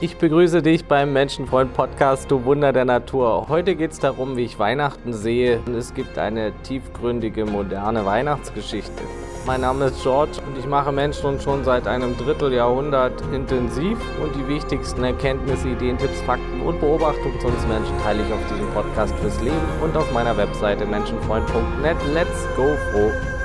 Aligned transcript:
Ich 0.00 0.16
begrüße 0.16 0.62
dich 0.62 0.84
beim 0.84 1.12
Menschenfreund 1.12 1.74
Podcast, 1.74 2.30
du 2.30 2.44
Wunder 2.44 2.72
der 2.72 2.84
Natur. 2.84 3.46
Heute 3.48 3.74
geht 3.74 3.90
es 3.90 3.98
darum, 3.98 4.36
wie 4.36 4.44
ich 4.44 4.56
Weihnachten 4.56 5.12
sehe. 5.12 5.60
Es 5.76 5.92
gibt 5.92 6.18
eine 6.18 6.52
tiefgründige, 6.62 7.44
moderne 7.44 8.06
Weihnachtsgeschichte. 8.06 9.02
Mein 9.44 9.62
Name 9.62 9.86
ist 9.86 10.00
George 10.04 10.38
und 10.46 10.56
ich 10.56 10.66
mache 10.66 10.92
Menschen 10.92 11.40
schon 11.40 11.64
seit 11.64 11.88
einem 11.88 12.16
Dritteljahrhundert 12.16 13.20
intensiv 13.32 13.98
und 14.22 14.36
die 14.36 14.46
wichtigsten 14.46 15.02
Erkenntnisse, 15.02 15.70
Ideen, 15.70 15.98
Tipps, 15.98 16.20
Fakten 16.20 16.62
und 16.62 16.78
Beobachtungen 16.78 17.40
zu 17.40 17.48
uns 17.48 17.66
Menschen 17.66 17.98
teile 18.04 18.22
ich 18.22 18.32
auf 18.32 18.46
diesem 18.52 18.70
Podcast 18.70 19.16
fürs 19.16 19.40
Leben 19.40 19.56
und 19.82 19.96
auf 19.96 20.12
meiner 20.12 20.36
Webseite 20.36 20.86
menschenfreund.net. 20.86 21.96
Let's 22.14 22.46
go 22.54 22.68
froh! 22.92 23.37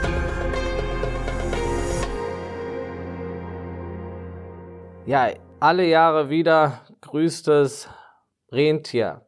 Ja, 5.05 5.27
alle 5.59 5.85
Jahre 5.85 6.29
wieder 6.29 6.79
grüßt 7.01 7.49
das 7.49 7.89
Rentier. 8.53 9.25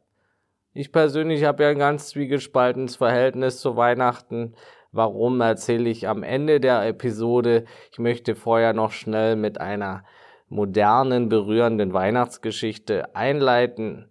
Ich 0.72 0.90
persönlich 0.90 1.44
habe 1.44 1.64
ja 1.64 1.68
ein 1.68 1.78
ganz 1.78 2.08
zwiegespaltenes 2.08 2.96
Verhältnis 2.96 3.60
zu 3.60 3.76
Weihnachten. 3.76 4.54
Warum 4.90 5.38
erzähle 5.42 5.90
ich 5.90 6.08
am 6.08 6.22
Ende 6.22 6.60
der 6.60 6.86
Episode? 6.86 7.66
Ich 7.92 7.98
möchte 7.98 8.36
vorher 8.36 8.72
noch 8.72 8.90
schnell 8.92 9.36
mit 9.36 9.60
einer 9.60 10.04
modernen, 10.48 11.28
berührenden 11.28 11.92
Weihnachtsgeschichte 11.92 13.14
einleiten. 13.14 14.08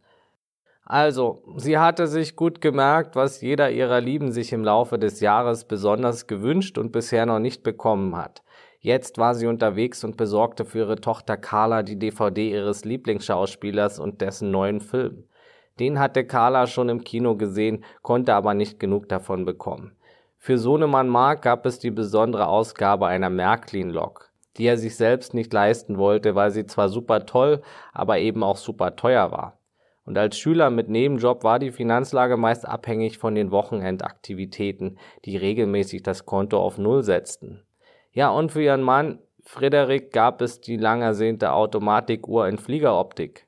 Also, 0.84 1.42
sie 1.58 1.80
hatte 1.80 2.06
sich 2.06 2.36
gut 2.36 2.62
gemerkt, 2.62 3.16
was 3.16 3.42
jeder 3.42 3.72
ihrer 3.72 4.02
Lieben 4.02 4.32
sich 4.32 4.54
im 4.54 4.64
Laufe 4.64 5.00
des 5.00 5.20
Jahres 5.20 5.66
besonders 5.66 6.28
gewünscht 6.28 6.78
und 6.78 6.92
bisher 6.92 7.26
noch 7.26 7.40
nicht 7.40 7.64
bekommen 7.64 8.16
hat. 8.16 8.44
Jetzt 8.86 9.18
war 9.18 9.34
sie 9.34 9.48
unterwegs 9.48 10.04
und 10.04 10.16
besorgte 10.16 10.64
für 10.64 10.78
ihre 10.78 11.02
Tochter 11.02 11.38
Carla 11.38 11.82
die 11.82 11.98
DVD 11.98 12.52
ihres 12.52 12.86
Lieblingsschauspielers 12.86 13.98
und 13.98 14.22
dessen 14.22 14.52
neuen 14.52 14.80
Film. 14.80 15.24
Den 15.80 15.98
hatte 15.98 16.24
Carla 16.24 16.68
schon 16.68 16.90
im 16.90 17.04
Kino 17.04 17.36
gesehen, 17.36 17.84
konnte 18.04 18.36
aber 18.36 18.54
nicht 18.54 18.80
genug 18.80 19.10
davon 19.10 19.44
bekommen. 19.44 19.96
Für 20.38 20.60
Sohnemann 20.60 21.10
Mark 21.10 21.42
gab 21.42 21.66
es 21.66 21.80
die 21.80 21.90
besondere 21.90 22.46
Ausgabe 22.46 23.08
einer 23.08 23.32
Märklin-Lok, 23.32 24.30
die 24.58 24.68
er 24.68 24.78
sich 24.78 24.96
selbst 24.96 25.34
nicht 25.34 25.52
leisten 25.52 25.98
wollte, 25.98 26.36
weil 26.36 26.52
sie 26.52 26.68
zwar 26.68 26.90
super 26.90 27.26
toll, 27.26 27.64
aber 27.92 28.20
eben 28.20 28.44
auch 28.44 28.58
super 28.58 28.96
teuer 28.96 29.32
war. 29.32 29.58
Und 30.06 30.16
als 30.16 30.38
Schüler 30.38 30.70
mit 30.70 30.90
Nebenjob 30.90 31.44
war 31.44 31.58
die 31.58 31.72
Finanzlage 31.72 32.38
meist 32.38 32.68
abhängig 32.68 33.18
von 33.18 33.34
den 33.34 33.50
Wochenendaktivitäten, 33.50 35.00
die 35.26 35.38
regelmäßig 35.38 36.04
das 36.04 36.28
Konto 36.28 36.60
auf 36.60 36.78
Null 36.78 37.02
setzten. 37.02 37.65
Ja, 38.16 38.30
und 38.30 38.54
für 38.54 38.64
ihren 38.64 38.82
Mann 38.82 39.20
Frederik 39.44 40.14
gab 40.14 40.42
es 40.42 40.62
die 40.62 40.78
lang 40.78 41.02
ersehnte 41.02 41.52
Automatikuhr 41.52 42.48
in 42.48 42.58
Fliegeroptik. 42.58 43.46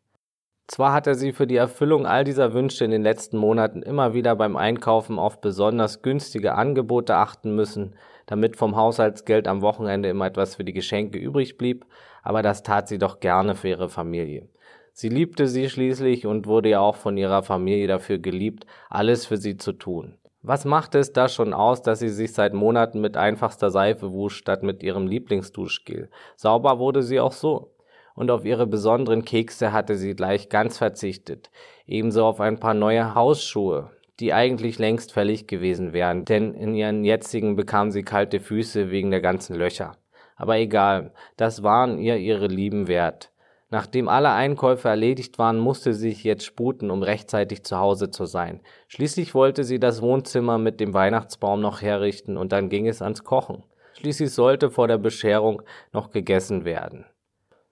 Zwar 0.67 0.91
hat 0.91 1.07
er 1.07 1.15
sie 1.15 1.31
für 1.31 1.47
die 1.47 1.55
Erfüllung 1.55 2.05
all 2.05 2.25
dieser 2.25 2.53
Wünsche 2.53 2.83
in 2.83 2.91
den 2.91 3.01
letzten 3.01 3.37
Monaten 3.37 3.81
immer 3.81 4.13
wieder 4.13 4.35
beim 4.35 4.57
Einkaufen 4.57 5.19
auf 5.19 5.39
besonders 5.39 6.01
günstige 6.01 6.55
Angebote 6.55 7.15
achten 7.15 7.55
müssen, 7.55 7.95
damit 8.25 8.57
vom 8.57 8.75
Haushaltsgeld 8.75 9.47
am 9.47 9.61
Wochenende 9.61 10.09
immer 10.09 10.27
etwas 10.27 10.55
für 10.55 10.65
die 10.65 10.73
Geschenke 10.73 11.17
übrig 11.17 11.57
blieb, 11.57 11.85
aber 12.21 12.41
das 12.41 12.61
tat 12.61 12.89
sie 12.89 12.97
doch 12.97 13.21
gerne 13.21 13.55
für 13.55 13.69
ihre 13.69 13.87
Familie. 13.87 14.49
Sie 14.91 15.07
liebte 15.07 15.47
sie 15.47 15.69
schließlich 15.69 16.25
und 16.25 16.45
wurde 16.45 16.69
ja 16.69 16.81
auch 16.81 16.97
von 16.97 17.15
ihrer 17.15 17.41
Familie 17.41 17.87
dafür 17.87 18.17
geliebt, 18.17 18.65
alles 18.89 19.25
für 19.25 19.37
sie 19.37 19.55
zu 19.55 19.71
tun. 19.71 20.17
Was 20.41 20.65
machte 20.65 20.99
es 20.99 21.13
da 21.13 21.29
schon 21.29 21.53
aus, 21.53 21.81
dass 21.81 21.99
sie 21.99 22.09
sich 22.09 22.33
seit 22.33 22.53
Monaten 22.53 23.01
mit 23.01 23.17
einfachster 23.17 23.71
Seife 23.71 24.13
wusch, 24.13 24.37
statt 24.37 24.63
mit 24.63 24.83
ihrem 24.83 25.07
Lieblingsduschgel? 25.07 26.09
Sauber 26.35 26.79
wurde 26.79 27.03
sie 27.03 27.19
auch 27.19 27.31
so 27.33 27.73
und 28.17 28.31
auf 28.31 28.45
ihre 28.45 28.65
besonderen 28.65 29.23
Kekse 29.23 29.71
hatte 29.71 29.95
sie 29.95 30.15
gleich 30.15 30.49
ganz 30.49 30.79
verzichtet, 30.79 31.51
ebenso 31.85 32.25
auf 32.25 32.41
ein 32.41 32.59
paar 32.59 32.73
neue 32.73 33.13
Hausschuhe, 33.13 33.91
die 34.19 34.33
eigentlich 34.33 34.79
längst 34.79 35.13
fällig 35.13 35.47
gewesen 35.47 35.93
wären, 35.93 36.25
denn 36.25 36.55
in 36.55 36.73
ihren 36.73 37.03
jetzigen 37.03 37.55
bekam 37.55 37.91
sie 37.91 38.01
kalte 38.01 38.39
Füße 38.39 38.89
wegen 38.89 39.11
der 39.11 39.21
ganzen 39.21 39.55
Löcher. 39.55 39.97
Aber 40.35 40.57
egal, 40.57 41.13
das 41.37 41.61
waren 41.61 41.99
ihr 41.99 42.17
ihre 42.17 42.47
Lieben 42.47 42.87
wert. 42.87 43.31
Nachdem 43.69 44.07
alle 44.07 44.31
Einkäufe 44.31 44.87
erledigt 44.87 45.37
waren, 45.39 45.59
musste 45.59 45.93
sie 45.93 46.09
sich 46.09 46.23
jetzt 46.23 46.45
sputen, 46.45 46.89
um 46.89 47.03
rechtzeitig 47.03 47.63
zu 47.63 47.77
Hause 47.77 48.09
zu 48.09 48.25
sein. 48.25 48.61
Schließlich 48.87 49.35
wollte 49.35 49.65
sie 49.65 49.79
das 49.79 50.01
Wohnzimmer 50.01 50.57
mit 50.57 50.79
dem 50.79 50.93
Weihnachtsbaum 50.93 51.59
noch 51.59 51.81
herrichten 51.81 52.37
und 52.37 52.53
dann 52.53 52.69
ging 52.69 52.87
es 52.87 53.01
ans 53.01 53.25
Kochen. 53.25 53.63
Schließlich 53.93 54.31
sollte 54.31 54.69
vor 54.69 54.87
der 54.87 54.97
Bescherung 54.97 55.61
noch 55.91 56.11
gegessen 56.11 56.63
werden. 56.63 57.05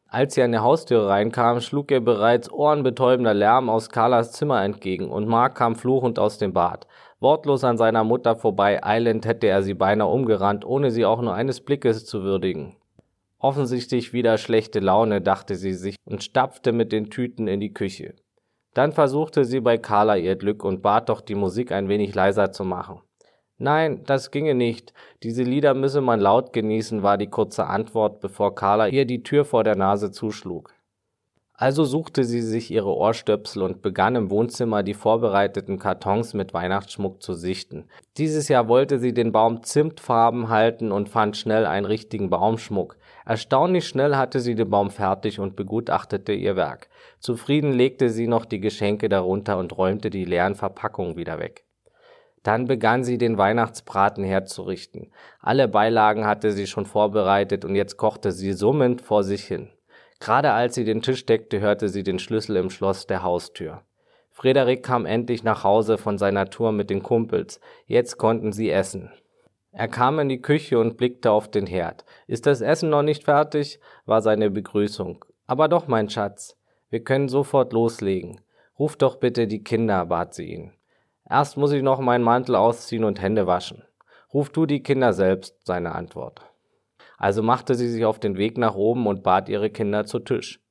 Als 0.08 0.36
sie 0.36 0.44
an 0.44 0.52
der 0.52 0.64
Haustür 0.64 1.08
reinkam, 1.08 1.62
schlug 1.62 1.92
ihr 1.92 2.00
bereits 2.00 2.52
ohrenbetäubender 2.52 3.34
Lärm 3.34 3.70
aus 3.70 3.90
Carlas 3.90 4.34
Zimmer 4.34 4.64
entgegen 4.64 5.10
und 5.10 5.28
Mark 5.28 5.56
kam 5.56 5.76
fluchend 5.76 6.20
aus 6.20 6.38
dem 6.38 6.54
Bad. 6.54 6.88
Wortlos 7.20 7.64
an 7.64 7.78
seiner 7.78 8.04
Mutter 8.04 8.36
vorbei, 8.36 8.84
eilend 8.84 9.26
hätte 9.26 9.48
er 9.48 9.64
sie 9.64 9.74
beinahe 9.74 10.08
umgerannt, 10.08 10.66
ohne 10.66 10.92
sie 10.92 11.06
auch 11.06 11.22
nur 11.22 11.34
eines 11.34 11.62
Blickes 11.62 12.06
zu 12.06 12.24
würdigen. 12.24 12.76
Offensichtlich 13.46 14.12
wieder 14.12 14.40
schlechte 14.40 14.80
Laune, 14.80 15.22
dachte 15.22 15.56
sie 15.56 15.74
sich 15.74 15.98
und 16.04 16.24
stapfte 16.24 16.72
mit 16.72 16.92
den 16.92 17.12
Tüten 17.12 17.48
in 17.48 17.60
die 17.60 17.76
Küche. 17.76 18.16
Dann 18.74 18.92
versuchte 18.92 19.46
sie 19.46 19.60
bei 19.60 19.78
Carla 19.78 20.16
ihr 20.16 20.36
Glück 20.36 20.64
und 20.64 20.82
bat 20.82 21.10
doch 21.10 21.22
die 21.22 21.36
Musik 21.36 21.72
ein 21.72 21.88
wenig 21.88 22.16
leiser 22.16 22.52
zu 22.52 22.64
machen. 22.64 23.02
Nein, 23.60 24.02
das 24.08 24.32
ginge 24.32 24.56
nicht. 24.56 24.94
Diese 25.22 25.44
Lieder 25.44 25.76
müsse 25.76 26.02
man 26.02 26.20
laut 26.20 26.54
genießen, 26.54 27.04
war 27.04 27.20
die 27.20 27.30
kurze 27.30 27.68
Antwort, 27.68 28.20
bevor 28.20 28.56
Carla 28.56 28.88
ihr 28.88 29.06
die 29.06 29.22
Tür 29.22 29.46
vor 29.46 29.64
der 29.64 29.76
Nase 29.76 30.10
zuschlug. 30.10 30.74
Also 31.58 31.86
suchte 31.86 32.26
sie 32.26 32.42
sich 32.42 32.70
ihre 32.70 32.94
Ohrstöpsel 32.94 33.62
und 33.62 33.82
begann 33.82 34.16
im 34.16 34.30
Wohnzimmer 34.30 34.84
die 34.84 34.94
vorbereiteten 34.94 35.80
Kartons 35.80 36.34
mit 36.34 36.54
Weihnachtsschmuck 36.54 37.24
zu 37.24 37.34
sichten. 37.34 37.86
Dieses 38.18 38.50
Jahr 38.50 38.68
wollte 38.68 39.00
sie 39.00 39.14
den 39.14 39.32
Baum 39.32 39.64
zimtfarben 39.64 40.50
halten 40.50 40.92
und 40.92 41.08
fand 41.08 41.38
schnell 41.38 41.66
einen 41.66 41.86
richtigen 41.86 42.30
Baumschmuck. 42.30 42.98
Erstaunlich 43.26 43.88
schnell 43.88 44.16
hatte 44.16 44.40
sie 44.40 44.54
den 44.54 44.70
Baum 44.70 44.92
fertig 44.92 45.40
und 45.40 45.56
begutachtete 45.56 46.32
ihr 46.32 46.56
Werk. 46.56 46.90
Zufrieden 47.20 47.74
legte 47.74 48.10
sie 48.10 48.28
noch 48.28 48.46
die 48.46 48.60
Geschenke 48.60 49.10
darunter 49.10 49.58
und 49.58 49.76
räumte 49.76 50.12
die 50.12 50.26
leeren 50.26 50.54
Verpackungen 50.54 51.18
wieder 51.18 51.40
weg. 51.40 51.66
Dann 52.44 52.68
begann 52.68 53.04
sie 53.04 53.18
den 53.18 53.40
Weihnachtsbraten 53.40 54.24
herzurichten. 54.24 55.12
Alle 55.40 55.68
Beilagen 55.68 56.28
hatte 56.28 56.52
sie 56.52 56.68
schon 56.68 56.86
vorbereitet 56.86 57.66
und 57.66 57.74
jetzt 57.74 57.98
kochte 57.98 58.32
sie 58.32 58.54
summend 58.54 59.02
vor 59.02 59.24
sich 59.24 59.46
hin. 59.46 59.70
Gerade 60.20 60.52
als 60.52 60.76
sie 60.76 60.84
den 60.84 61.02
Tisch 61.02 61.26
deckte, 61.26 61.60
hörte 61.60 61.90
sie 61.90 62.04
den 62.04 62.20
Schlüssel 62.20 62.58
im 62.58 62.70
Schloss 62.70 63.08
der 63.08 63.24
Haustür. 63.24 63.82
Frederik 64.30 64.84
kam 64.84 65.08
endlich 65.08 65.44
nach 65.44 65.64
Hause 65.64 65.98
von 65.98 66.20
seiner 66.20 66.50
Tour 66.50 66.72
mit 66.72 66.92
den 66.92 67.02
Kumpels. 67.02 67.60
Jetzt 67.88 68.18
konnten 68.18 68.52
sie 68.52 68.70
essen. 68.70 69.12
Er 69.78 69.90
kam 69.90 70.20
in 70.20 70.30
die 70.30 70.42
Küche 70.42 70.80
und 70.80 70.96
blickte 70.96 71.32
auf 71.32 71.52
den 71.52 71.68
Herd. 71.68 72.06
Ist 72.28 72.46
das 72.46 72.62
Essen 72.62 72.90
noch 72.90 73.02
nicht 73.02 73.26
fertig? 73.26 73.82
war 74.06 74.22
seine 74.22 74.50
Begrüßung. 74.50 75.26
Aber 75.48 75.68
doch, 75.68 75.88
mein 75.88 76.10
Schatz. 76.10 76.58
Wir 76.90 77.04
können 77.04 77.28
sofort 77.28 77.74
loslegen. 77.74 78.40
Ruf 78.80 78.96
doch 78.96 79.18
bitte 79.18 79.48
die 79.48 79.66
Kinder, 79.66 80.06
bat 80.06 80.34
sie 80.34 80.46
ihn. 80.46 80.72
Erst 81.30 81.58
muss 81.58 81.74
ich 81.74 81.84
noch 81.84 82.00
meinen 82.00 82.24
Mantel 82.24 82.56
ausziehen 82.56 83.04
und 83.04 83.22
Hände 83.22 83.48
waschen. 83.48 83.84
Ruf 84.34 84.50
du 84.50 84.66
die 84.66 84.82
Kinder 84.82 85.12
selbst, 85.12 85.58
seine 85.66 85.94
Antwort. 85.94 86.40
Also 87.18 87.44
machte 87.44 87.76
sie 87.76 87.90
sich 87.90 88.06
auf 88.06 88.18
den 88.18 88.38
Weg 88.38 88.58
nach 88.58 88.76
oben 88.76 89.06
und 89.08 89.24
bat 89.24 89.50
ihre 89.50 89.70
Kinder 89.70 90.06
zu 90.06 90.20
Tisch. 90.20 90.62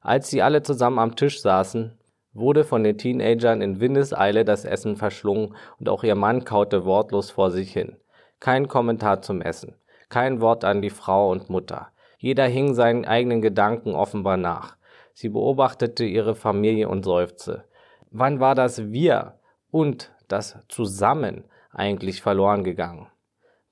Als 0.00 0.30
sie 0.30 0.40
alle 0.40 0.62
zusammen 0.62 0.98
am 0.98 1.16
Tisch 1.16 1.42
saßen, 1.42 1.98
wurde 2.32 2.64
von 2.64 2.82
den 2.82 2.96
Teenagern 2.96 3.60
in 3.60 3.78
Windeseile 3.80 4.46
das 4.46 4.64
Essen 4.64 4.96
verschlungen 4.96 5.54
und 5.78 5.90
auch 5.90 6.02
ihr 6.02 6.14
Mann 6.14 6.44
kaute 6.44 6.86
wortlos 6.86 7.30
vor 7.30 7.50
sich 7.50 7.70
hin. 7.70 7.96
Kein 8.44 8.68
Kommentar 8.68 9.22
zum 9.22 9.40
Essen, 9.40 9.74
kein 10.10 10.42
Wort 10.42 10.66
an 10.66 10.82
die 10.82 10.90
Frau 10.90 11.30
und 11.30 11.48
Mutter. 11.48 11.88
Jeder 12.18 12.44
hing 12.44 12.74
seinen 12.74 13.06
eigenen 13.06 13.40
Gedanken 13.40 13.94
offenbar 13.94 14.36
nach. 14.36 14.76
Sie 15.14 15.30
beobachtete 15.30 16.04
ihre 16.04 16.34
Familie 16.34 16.90
und 16.90 17.06
seufzte. 17.06 17.64
Wann 18.10 18.40
war 18.40 18.54
das 18.54 18.92
wir, 18.92 19.38
und 19.70 20.12
das 20.28 20.58
Zusammen 20.68 21.44
eigentlich 21.72 22.20
verloren 22.20 22.64
gegangen. 22.64 23.06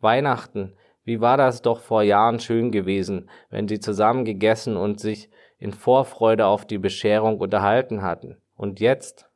Weihnachten, 0.00 0.73
wie 1.05 1.20
war 1.20 1.37
das 1.37 1.61
doch 1.61 1.81
vor 1.81 2.02
Jahren 2.02 2.41
schön 2.41 2.73
gewesen, 2.73 3.29
wenn 3.50 3.69
sie 3.69 3.79
zusammen 3.79 4.25
gegessen 4.25 4.79
und 4.79 5.00
sich 5.00 5.29
in 5.58 5.75
Vorfreude 5.75 6.47
auf 6.47 6.64
die 6.64 6.79
Bescherung 6.79 7.41
unterhalten 7.41 8.00
hatten. 8.00 8.41
Und 8.56 8.81
jetzt? 8.81 9.29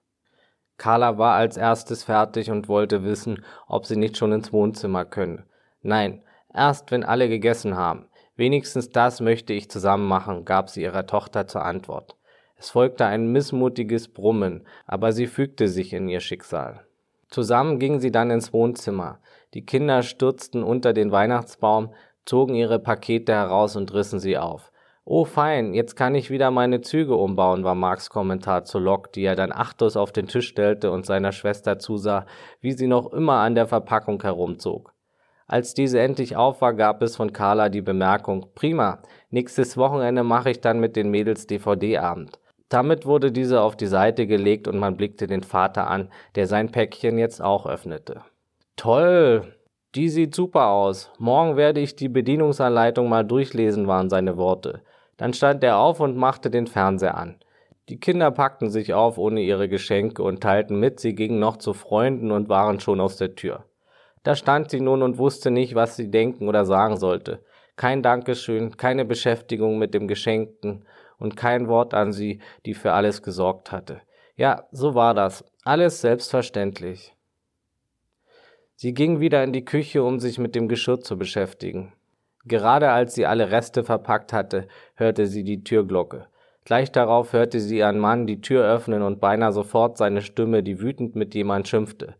Carla 0.78 1.19
war 1.19 1.34
als 1.34 1.56
erstes 1.56 2.05
fertig 2.05 2.50
und 2.50 2.69
wollte 2.69 3.05
wissen, 3.05 3.44
ob 3.67 3.87
sie 3.87 3.96
nicht 3.96 4.17
schon 4.17 4.32
ins 4.32 4.52
Wohnzimmer 4.52 5.05
könne. 5.05 5.44
Nein, 5.82 6.23
erst 6.52 6.90
wenn 6.90 7.05
alle 7.05 7.28
gegessen 7.28 7.76
haben. 7.76 8.06
Wenigstens 8.37 8.90
das 8.90 9.20
möchte 9.20 9.55
ich 9.55 9.70
zusammen 9.70 10.06
machen, 10.06 10.44
gab 10.44 10.69
sie 10.69 10.82
ihrer 10.82 11.06
Tochter 11.06 11.46
zur 11.46 11.64
Antwort. 11.64 12.17
Es 12.56 12.70
folgte 12.70 13.06
ein 13.06 13.32
missmutiges 13.32 14.08
Brummen, 14.08 14.67
aber 14.87 15.12
sie 15.12 15.26
fügte 15.26 15.69
sich 15.69 15.93
in 15.93 16.08
ihr 16.08 16.20
Schicksal. 16.20 16.87
Zusammen 17.28 17.78
gingen 17.78 18.00
sie 18.00 18.11
dann 18.11 18.31
ins 18.31 18.52
Wohnzimmer. 18.52 19.20
Die 19.55 19.64
Kinder 19.64 20.02
stürzten 20.02 20.62
unter 20.62 20.93
den 20.93 21.12
Weihnachtsbaum, 21.12 21.94
zogen 22.25 22.55
ihre 22.55 22.78
Pakete 22.78 23.32
heraus 23.32 23.76
und 23.76 23.93
rissen 23.93 24.20
sie 24.20 24.38
auf. 24.38 24.70
Oh 25.08 25.25
fein, 25.25 25.73
jetzt 25.73 25.94
kann 25.94 26.17
ich 26.17 26.31
wieder 26.31 26.50
meine 26.50 26.81
Züge 26.81 27.14
umbauen, 27.14 27.62
war 27.62 27.76
Marks 27.76 28.11
Kommentar 28.11 28.64
zur 28.64 28.81
Lok, 28.81 29.12
die 29.12 29.23
er 29.23 29.37
dann 29.37 29.53
achtlos 29.53 29.97
auf 29.97 30.11
den 30.11 30.26
Tisch 30.26 30.49
stellte 30.49 30.91
und 30.91 31.06
seiner 31.06 31.31
Schwester 31.31 31.79
zusah, 31.79 32.26
wie 32.61 32.73
sie 32.73 32.88
noch 32.88 33.12
immer 33.12 33.35
an 33.35 33.55
der 33.55 33.69
Verpackung 33.69 34.20
herumzog. 34.20 34.93
Als 35.47 35.75
diese 35.75 36.00
endlich 36.00 36.35
auf 36.35 36.61
war, 36.61 36.75
gab 36.75 37.03
es 37.03 37.14
von 37.14 37.32
Carla 37.32 37.69
die 37.69 37.82
Bemerkung, 37.82 38.47
prima, 38.56 38.99
nächstes 39.31 39.76
Wochenende 39.76 40.25
mache 40.25 40.50
ich 40.50 40.61
dann 40.61 40.81
mit 40.81 40.97
den 40.97 41.09
Mädels 41.12 41.47
DVD-Abend. 41.47 42.41
Damit 42.69 43.06
wurde 43.06 43.31
diese 43.31 43.61
auf 43.61 43.76
die 43.76 43.87
Seite 43.87 44.26
gelegt 44.26 44.67
und 44.67 44.76
man 44.76 44.97
blickte 44.97 45.29
den 45.29 45.44
Vater 45.44 45.88
an, 45.88 46.11
der 46.35 46.49
sein 46.49 46.73
Päckchen 46.73 47.17
jetzt 47.17 47.41
auch 47.41 47.64
öffnete. 47.64 48.23
Toll, 48.75 49.55
die 49.94 50.09
sieht 50.09 50.35
super 50.35 50.67
aus. 50.67 51.12
Morgen 51.19 51.56
werde 51.56 51.79
ich 51.79 51.94
die 51.94 52.09
Bedienungsanleitung 52.09 53.09
mal 53.09 53.25
durchlesen, 53.25 53.87
waren 53.87 54.11
seine 54.11 54.37
Worte. 54.37 54.82
Dann 55.16 55.32
stand 55.32 55.64
er 55.64 55.78
auf 55.78 56.00
und 56.00 56.16
machte 56.16 56.50
den 56.50 56.66
Fernseher 56.66 57.16
an. 57.16 57.36
Die 57.88 58.00
Kinder 58.00 58.30
packten 58.30 58.68
sich 58.68 58.94
auf 58.94 59.16
ohne 59.16 59.40
ihre 59.40 59.68
Geschenke 59.68 60.22
und 60.22 60.42
teilten 60.42 60.80
mit, 60.80 60.98
sie 60.98 61.14
gingen 61.14 61.38
noch 61.38 61.56
zu 61.56 61.72
Freunden 61.72 62.32
und 62.32 62.48
waren 62.48 62.80
schon 62.80 63.00
aus 63.00 63.16
der 63.16 63.34
Tür. 63.36 63.64
Da 64.24 64.34
stand 64.34 64.70
sie 64.70 64.80
nun 64.80 65.02
und 65.02 65.18
wusste 65.18 65.52
nicht, 65.52 65.76
was 65.76 65.94
sie 65.94 66.10
denken 66.10 66.48
oder 66.48 66.64
sagen 66.64 66.96
sollte. 66.96 67.44
Kein 67.76 68.02
Dankeschön, 68.02 68.76
keine 68.76 69.04
Beschäftigung 69.04 69.78
mit 69.78 69.94
dem 69.94 70.08
Geschenkten 70.08 70.84
und 71.18 71.36
kein 71.36 71.68
Wort 71.68 71.94
an 71.94 72.12
sie, 72.12 72.40
die 72.64 72.74
für 72.74 72.92
alles 72.92 73.22
gesorgt 73.22 73.70
hatte. 73.70 74.00
Ja, 74.34 74.64
so 74.72 74.94
war 74.94 75.14
das. 75.14 75.44
Alles 75.64 76.00
selbstverständlich. 76.00 77.14
Sie 78.74 78.92
ging 78.92 79.20
wieder 79.20 79.42
in 79.44 79.52
die 79.52 79.64
Küche, 79.64 80.02
um 80.02 80.20
sich 80.20 80.38
mit 80.38 80.54
dem 80.54 80.68
Geschirr 80.68 81.00
zu 81.00 81.16
beschäftigen. 81.16 81.92
Gerade 82.46 82.90
als 82.90 83.14
sie 83.14 83.26
alle 83.26 83.50
Reste 83.50 83.84
verpackt 83.84 84.32
hatte, 84.32 84.69
hörte 84.94 85.26
sie 85.26 85.44
die 85.44 85.64
Türglocke. 85.64 86.26
Gleich 86.64 86.90
darauf 86.90 87.32
hörte 87.32 87.60
sie 87.60 87.78
ihren 87.78 87.98
Mann 87.98 88.26
die 88.26 88.40
Tür 88.40 88.64
öffnen 88.64 89.02
und 89.02 89.20
beinahe 89.20 89.52
sofort 89.52 89.98
seine 89.98 90.22
Stimme, 90.22 90.62
die 90.62 90.81
wütend 90.81 91.14
mit 91.16 91.34
jemand 91.34 91.69
schimpfte. 91.69 92.14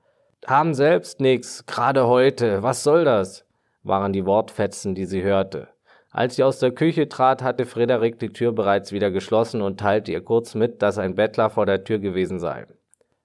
Haben 0.47 0.75
selbst 0.75 1.21
nix, 1.21 1.67
gerade 1.67 2.07
heute, 2.07 2.63
was 2.63 2.83
soll 2.83 3.05
das? 3.05 3.45
waren 3.83 4.13
die 4.13 4.27
Wortfetzen, 4.27 4.95
die 4.95 5.05
sie 5.05 5.23
hörte. 5.23 5.69
Als 6.11 6.37
sie 6.37 6.45
aus 6.45 6.59
der 6.59 6.73
Küche 6.73 7.09
trat, 7.09 7.43
hatte 7.43 7.67
Frederik 7.67 8.19
die 8.19 8.33
Tür 8.33 8.53
bereits 8.53 8.91
wieder 8.91 9.11
geschlossen 9.11 9.63
und 9.63 9.79
teilte 9.79 10.13
ihr 10.13 10.25
kurz 10.25 10.55
mit, 10.55 10.83
dass 10.83 10.99
ein 10.99 11.15
Bettler 11.15 11.51
vor 11.51 11.67
der 11.67 11.85
Tür 11.85 11.99
gewesen 11.99 12.41
sei. 12.41 12.67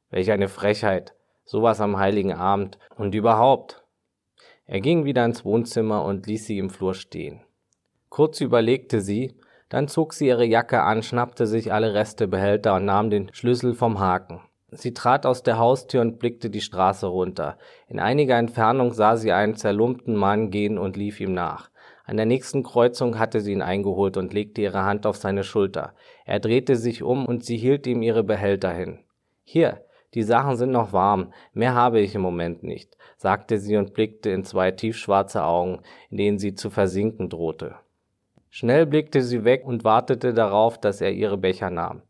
Welch 0.09 0.31
eine 0.31 0.50
Frechheit, 0.50 1.13
sowas 1.45 1.81
am 1.81 1.97
heiligen 1.97 2.33
Abend 2.33 2.77
und 2.97 3.15
überhaupt. 3.15 3.81
Er 4.71 4.79
ging 4.79 5.03
wieder 5.03 5.25
ins 5.25 5.44
Wohnzimmer 5.44 6.06
und 6.06 6.27
ließ 6.27 6.45
sie 6.45 6.57
im 6.57 6.69
Flur 6.69 6.94
stehen. 6.94 7.41
Kurz 8.07 8.39
überlegte 8.39 9.01
sie, 9.01 9.35
dann 9.68 9.89
zog 9.89 10.13
sie 10.13 10.27
ihre 10.27 10.45
Jacke 10.45 10.81
an, 10.81 11.03
schnappte 11.03 11.45
sich 11.45 11.73
alle 11.73 11.94
Restebehälter 11.94 12.75
und 12.75 12.85
nahm 12.85 13.09
den 13.09 13.29
Schlüssel 13.33 13.73
vom 13.73 14.00
Haken. 14.00 14.39
Sie 14.71 14.94
trat 14.94 15.25
aus 15.25 15.44
der 15.44 15.57
Haustür 15.57 16.00
und 16.00 16.19
blickte 16.19 16.50
die 16.50 16.62
Straße 16.62 17.06
runter. 17.06 17.57
In 17.89 18.00
einiger 18.00 18.38
Entfernung 18.38 18.94
sah 18.94 19.18
sie 19.18 19.33
einen 19.33 19.57
zerlumpten 19.57 20.15
Mann 20.15 20.51
gehen 20.51 20.77
und 20.77 20.95
lief 20.95 21.19
ihm 21.19 21.33
nach. 21.33 21.69
An 22.06 22.15
der 22.15 22.25
nächsten 22.25 22.63
Kreuzung 22.63 23.19
hatte 23.19 23.41
sie 23.41 23.51
ihn 23.51 23.62
eingeholt 23.62 24.15
und 24.15 24.31
legte 24.31 24.62
ihre 24.62 24.85
Hand 24.85 25.06
auf 25.06 25.18
seine 25.18 25.44
Schulter. 25.44 25.95
Er 26.23 26.39
drehte 26.39 26.77
sich 26.77 27.03
um 27.03 27.25
und 27.25 27.44
sie 27.44 27.57
hielt 27.57 27.88
ihm 27.88 28.01
ihre 28.01 28.23
Behälter 28.23 28.71
hin. 28.71 29.00
Hier, 29.44 29.83
die 30.13 30.24
Sachen 30.24 30.58
sind 30.58 30.72
noch 30.72 30.94
warm, 30.94 31.34
mehr 31.54 31.74
habe 31.74 32.00
ich 32.00 32.16
im 32.16 32.22
Moment 32.22 32.63
nicht, 32.63 32.98
sagte 33.18 33.58
sie 33.58 33.78
und 33.78 33.94
blickte 33.94 34.30
in 34.30 34.44
zwei 34.44 34.72
tiefschwarze 34.72 35.44
Augen, 35.44 35.81
in 36.10 36.18
denen 36.18 36.40
sie 36.40 36.56
zu 36.56 36.69
versinken 36.69 37.30
drohte. 37.30 37.75
Schnell 38.50 38.86
blickte 38.86 39.22
sie 39.22 39.46
weg 39.46 39.63
und 39.66 39.86
wartete 39.86 40.34
darauf, 40.34 40.78
dass 40.78 41.00
er 41.00 41.13
ihre 41.13 41.38
Becher 41.38 41.69
nahm. 41.69 42.02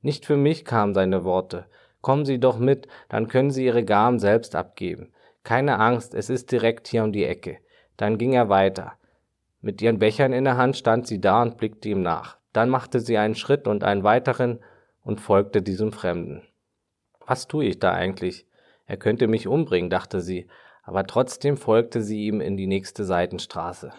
Nicht 0.00 0.26
für 0.26 0.36
mich 0.36 0.64
kamen 0.64 0.94
seine 0.94 1.24
Worte. 1.24 1.66
Kommen 2.00 2.24
Sie 2.24 2.38
doch 2.38 2.58
mit, 2.58 2.86
dann 3.08 3.26
können 3.26 3.50
Sie 3.50 3.64
Ihre 3.64 3.84
Gaben 3.84 4.20
selbst 4.20 4.54
abgeben. 4.54 5.12
Keine 5.42 5.80
Angst, 5.80 6.14
es 6.14 6.30
ist 6.30 6.52
direkt 6.52 6.86
hier 6.86 7.02
um 7.02 7.12
die 7.12 7.24
Ecke. 7.24 7.58
Dann 7.96 8.16
ging 8.18 8.32
er 8.32 8.48
weiter. 8.48 8.92
Mit 9.60 9.82
ihren 9.82 9.98
Bechern 9.98 10.32
in 10.32 10.44
der 10.44 10.56
Hand 10.56 10.76
stand 10.76 11.08
sie 11.08 11.20
da 11.20 11.42
und 11.42 11.56
blickte 11.56 11.88
ihm 11.88 12.02
nach. 12.02 12.38
Dann 12.52 12.68
machte 12.68 13.00
sie 13.00 13.18
einen 13.18 13.34
Schritt 13.34 13.66
und 13.66 13.82
einen 13.82 14.04
weiteren 14.04 14.60
und 15.02 15.20
folgte 15.20 15.62
diesem 15.62 15.90
Fremden. 15.90 16.42
Was 17.28 17.46
tue 17.46 17.66
ich 17.66 17.78
da 17.78 17.92
eigentlich? 17.92 18.46
Er 18.86 18.96
könnte 18.96 19.26
mich 19.26 19.46
umbringen, 19.46 19.90
dachte 19.90 20.22
sie, 20.22 20.46
aber 20.82 21.06
trotzdem 21.06 21.58
folgte 21.58 22.00
sie 22.00 22.24
ihm 22.26 22.40
in 22.40 22.56
die 22.56 22.66
nächste 22.66 23.04
Seitenstraße. 23.04 23.92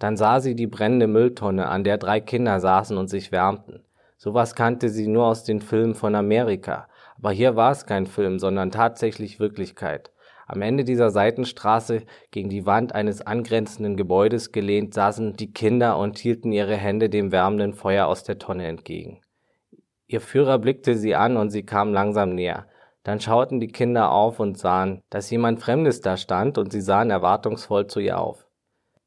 Dann 0.00 0.16
sah 0.16 0.40
sie 0.40 0.56
die 0.56 0.66
brennende 0.66 1.06
Mülltonne, 1.06 1.68
an 1.68 1.84
der 1.84 1.96
drei 1.96 2.20
Kinder 2.20 2.58
saßen 2.58 2.98
und 2.98 3.08
sich 3.08 3.30
wärmten. 3.30 3.84
Sowas 4.16 4.56
kannte 4.56 4.88
sie 4.88 5.06
nur 5.06 5.26
aus 5.26 5.44
den 5.44 5.60
Filmen 5.60 5.94
von 5.94 6.16
Amerika. 6.16 6.88
Aber 7.16 7.30
hier 7.30 7.54
war 7.54 7.70
es 7.70 7.86
kein 7.86 8.06
Film, 8.06 8.40
sondern 8.40 8.72
tatsächlich 8.72 9.38
Wirklichkeit. 9.38 10.10
Am 10.48 10.60
Ende 10.60 10.82
dieser 10.82 11.10
Seitenstraße, 11.10 12.02
gegen 12.32 12.48
die 12.48 12.66
Wand 12.66 12.96
eines 12.96 13.24
angrenzenden 13.24 13.96
Gebäudes 13.96 14.50
gelehnt, 14.50 14.92
saßen 14.92 15.34
die 15.34 15.52
Kinder 15.52 15.98
und 15.98 16.18
hielten 16.18 16.50
ihre 16.50 16.74
Hände 16.74 17.08
dem 17.08 17.30
wärmenden 17.30 17.74
Feuer 17.74 18.08
aus 18.08 18.24
der 18.24 18.40
Tonne 18.40 18.66
entgegen. 18.66 19.20
Ihr 20.08 20.20
Führer 20.20 20.58
blickte 20.58 20.96
sie 20.96 21.14
an 21.14 21.36
und 21.36 21.50
sie 21.50 21.62
kam 21.62 21.92
langsam 21.92 22.34
näher. 22.34 22.66
Dann 23.04 23.20
schauten 23.20 23.58
die 23.58 23.68
Kinder 23.68 24.12
auf 24.12 24.38
und 24.38 24.58
sahen, 24.58 25.02
dass 25.10 25.30
jemand 25.30 25.60
Fremdes 25.60 26.00
da 26.00 26.16
stand, 26.16 26.56
und 26.56 26.70
sie 26.70 26.80
sahen 26.80 27.10
erwartungsvoll 27.10 27.88
zu 27.88 27.98
ihr 27.98 28.18
auf. 28.18 28.46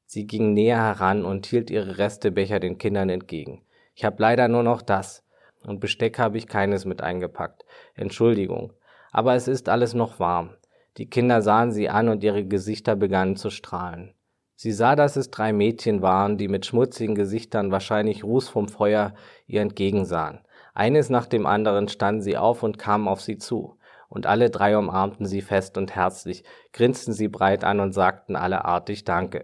Sie 0.06 0.27
ging 0.27 0.53
näher 0.53 0.81
heran 0.81 1.24
und 1.24 1.45
hielt 1.45 1.69
ihre 1.69 1.97
Restebecher 1.97 2.59
den 2.59 2.77
Kindern 2.77 3.09
entgegen. 3.09 3.63
Ich 3.95 4.03
habe 4.03 4.18
leider 4.19 4.47
nur 4.47 4.63
noch 4.63 4.81
das, 4.81 5.24
und 5.65 5.80
Besteck 5.80 6.19
habe 6.19 6.38
ich 6.38 6.47
keines 6.47 6.86
mit 6.86 7.01
eingepackt. 7.01 7.65
Entschuldigung. 7.95 8.74
Aber 9.12 9.33
es 9.36 9.47
ist 9.47 9.69
alles 9.69 9.94
noch 9.94 10.19
warm. 10.19 10.51
Die 10.98 11.09
Kinder 11.09 11.41
sahen 11.41 11.71
sie 11.71 11.89
an 11.89 12.09
und 12.09 12.24
ihre 12.24 12.45
Gesichter 12.45 12.95
begannen 12.95 13.38
zu 13.38 13.50
strahlen. 13.50 14.13
Sie 14.57 14.71
sah, 14.71 14.95
dass 14.95 15.15
es 15.15 15.31
drei 15.31 15.53
Mädchen 15.53 16.01
waren, 16.01 16.38
die 16.38 16.48
mit 16.48 16.65
schmutzigen 16.65 17.15
Gesichtern 17.15 17.71
wahrscheinlich 17.71 18.24
Ruß 18.24 18.48
vom 18.48 18.69
Feuer 18.69 19.13
ihr 19.48 19.62
entgegensahen. 19.62 20.39
Eines 20.74 21.09
nach 21.09 21.25
dem 21.25 21.45
anderen 21.45 21.88
standen 21.88 22.21
sie 22.21 22.38
auf 22.38 22.62
und 22.62 22.77
kamen 22.77 23.07
auf 23.07 23.21
sie 23.21 23.38
zu 23.38 23.77
und 24.15 24.25
alle 24.25 24.50
drei 24.50 24.77
umarmten 24.77 25.25
sie 25.25 25.41
fest 25.41 25.77
und 25.77 25.94
herzlich, 25.94 26.44
grinsten 26.71 27.13
sie 27.13 27.27
breit 27.27 27.63
an 27.63 27.81
und 27.81 27.94
sagten 27.94 28.35
alle 28.35 28.65
artig 28.65 29.03
Danke. 29.03 29.44